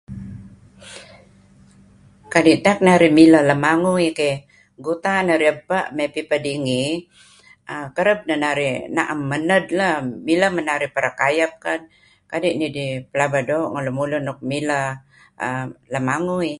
[2.33, 4.37] Kadi' tak narih mileh lemangui keh
[4.85, 6.83] guta narih ebpa' may pipeh dingi
[7.95, 9.93] kereb neh narih naem maned lah
[10.27, 11.51] mileh man narih perikayep
[12.31, 14.87] kadi' nidih pelaba doo' ngen lemulun nuk mileh
[15.93, 16.49] lemangui.